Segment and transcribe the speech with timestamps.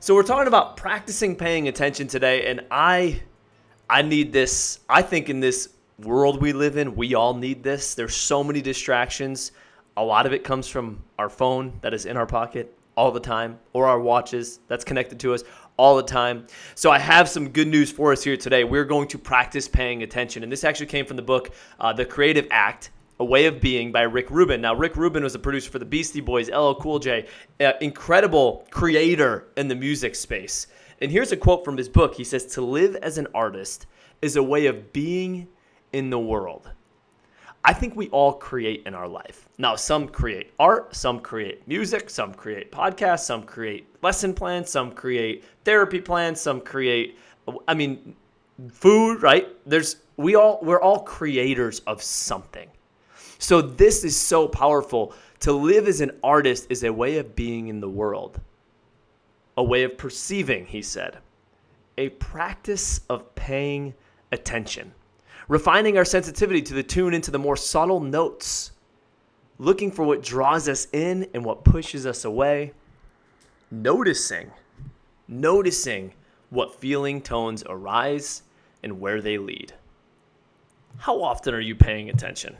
[0.00, 3.22] So we're talking about practicing paying attention today, and I
[3.88, 4.80] I need this.
[4.88, 5.68] I think in this
[6.00, 7.94] world we live in, we all need this.
[7.94, 9.52] There's so many distractions.
[9.96, 13.20] A lot of it comes from our phone that is in our pocket all the
[13.20, 15.42] time, or our watches that's connected to us
[15.76, 16.46] all the time.
[16.74, 18.64] So I have some good news for us here today.
[18.64, 20.42] We're going to practice paying attention.
[20.42, 22.90] And this actually came from the book, uh, The Creative Act.
[23.20, 24.60] A Way of Being by Rick Rubin.
[24.60, 27.26] Now, Rick Rubin was a producer for the Beastie Boys, LL Cool J,
[27.80, 30.66] incredible creator in the music space.
[31.00, 32.16] And here's a quote from his book.
[32.16, 33.86] He says, To live as an artist
[34.20, 35.46] is a way of being
[35.92, 36.72] in the world.
[37.66, 39.48] I think we all create in our life.
[39.56, 44.92] Now, some create art, some create music, some create podcasts, some create lesson plans, some
[44.92, 47.18] create therapy plans, some create
[47.66, 48.14] I mean
[48.70, 49.48] food, right?
[49.66, 52.68] There's we all we're all creators of something.
[53.38, 55.14] So this is so powerful.
[55.40, 58.40] To live as an artist is a way of being in the world.
[59.56, 61.18] A way of perceiving, he said.
[61.96, 63.94] A practice of paying
[64.32, 64.92] attention
[65.48, 68.72] refining our sensitivity to the tune into the more subtle notes,
[69.58, 72.72] looking for what draws us in and what pushes us away,
[73.70, 74.50] noticing,
[75.28, 76.12] noticing
[76.50, 78.42] what feeling tones arise
[78.82, 79.72] and where they lead.
[80.98, 82.56] How often are you paying attention?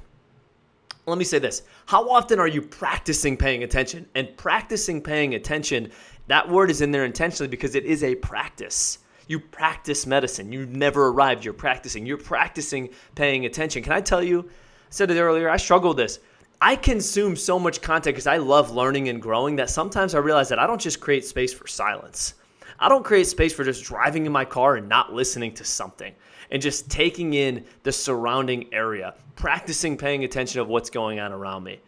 [1.06, 1.62] Let me say this.
[1.86, 4.06] How often are you practicing paying attention?
[4.14, 5.92] And practicing paying attention,
[6.28, 8.98] that word is in there intentionally because it is a practice.
[9.26, 10.52] You practice medicine.
[10.52, 11.44] You never arrived.
[11.44, 12.06] You're practicing.
[12.06, 13.82] You're practicing paying attention.
[13.82, 14.42] Can I tell you?
[14.42, 14.52] I
[14.90, 15.48] said it earlier.
[15.48, 16.18] I struggle with this.
[16.60, 20.48] I consume so much content because I love learning and growing that sometimes I realize
[20.48, 22.34] that I don't just create space for silence.
[22.78, 26.14] I don't create space for just driving in my car and not listening to something
[26.50, 31.64] and just taking in the surrounding area, practicing paying attention of what's going on around
[31.64, 31.80] me.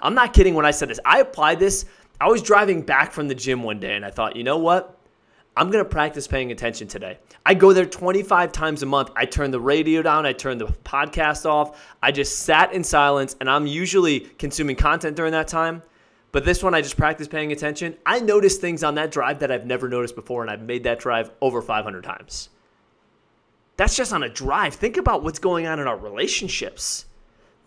[0.00, 1.00] I'm not kidding when I said this.
[1.04, 1.84] I applied this.
[2.20, 4.99] I was driving back from the gym one day and I thought, you know what?
[5.56, 7.18] I'm going to practice paying attention today.
[7.44, 9.10] I go there 25 times a month.
[9.16, 11.84] I turn the radio down, I turn the podcast off.
[12.02, 15.82] I just sat in silence, and I'm usually consuming content during that time.
[16.32, 17.96] But this one, I just practice paying attention.
[18.06, 21.00] I notice things on that drive that I've never noticed before, and I've made that
[21.00, 22.50] drive over 500 times.
[23.76, 24.74] That's just on a drive.
[24.74, 27.06] Think about what's going on in our relationships.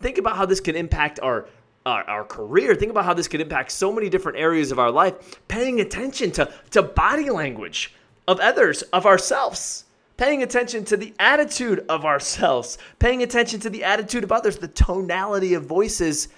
[0.00, 1.46] Think about how this can impact our
[1.86, 2.74] our, our career.
[2.74, 5.38] Think about how this could impact so many different areas of our life.
[5.48, 7.94] Paying attention to, to body language
[8.26, 9.84] of others, of ourselves.
[10.16, 12.78] Paying attention to the attitude of ourselves.
[12.98, 16.28] Paying attention to the attitude of others, the tonality of voices.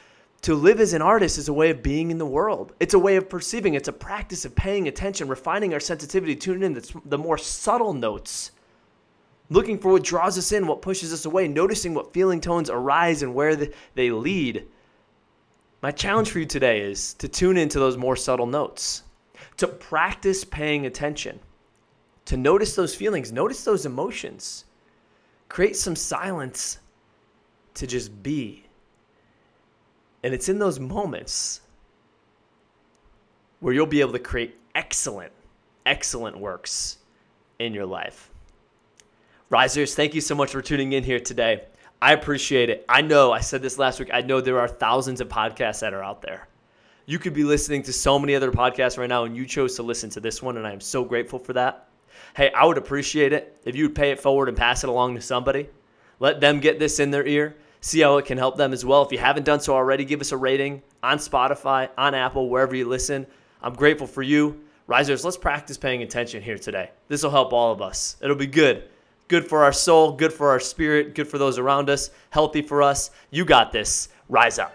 [0.42, 2.72] To live as an artist is a way of being in the world.
[2.80, 3.74] It's a way of perceiving.
[3.74, 7.92] It's a practice of paying attention, refining our sensitivity, tuning in the, the more subtle
[7.92, 8.52] notes
[9.50, 13.22] looking for what draws us in, what pushes us away, noticing what feeling tones arise
[13.22, 13.56] and where
[13.94, 14.66] they lead.
[15.82, 19.02] My challenge for you today is to tune into those more subtle notes,
[19.58, 21.38] to practice paying attention,
[22.24, 24.64] to notice those feelings, notice those emotions,
[25.48, 26.78] create some silence
[27.74, 28.64] to just be.
[30.22, 31.60] And it's in those moments
[33.60, 35.32] where you'll be able to create excellent,
[35.84, 36.98] excellent works
[37.58, 38.30] in your life.
[39.50, 41.64] Risers, thank you so much for tuning in here today.
[42.00, 42.84] I appreciate it.
[42.88, 45.94] I know, I said this last week, I know there are thousands of podcasts that
[45.94, 46.48] are out there.
[47.06, 49.82] You could be listening to so many other podcasts right now, and you chose to
[49.82, 51.88] listen to this one, and I am so grateful for that.
[52.34, 55.14] Hey, I would appreciate it if you would pay it forward and pass it along
[55.14, 55.68] to somebody.
[56.18, 59.02] Let them get this in their ear, see how it can help them as well.
[59.02, 62.74] If you haven't done so already, give us a rating on Spotify, on Apple, wherever
[62.74, 63.26] you listen.
[63.62, 64.60] I'm grateful for you.
[64.86, 66.90] Risers, let's practice paying attention here today.
[67.08, 68.16] This will help all of us.
[68.20, 68.88] It'll be good.
[69.28, 72.82] Good for our soul, good for our spirit, good for those around us, healthy for
[72.82, 73.10] us.
[73.30, 74.08] You got this.
[74.28, 74.74] Rise up.